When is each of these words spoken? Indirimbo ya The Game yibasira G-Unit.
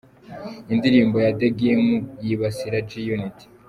Indirimbo 0.73 1.17
ya 1.25 1.31
The 1.39 1.49
Game 1.59 1.91
yibasira 2.25 2.77
G-Unit. 2.89 3.37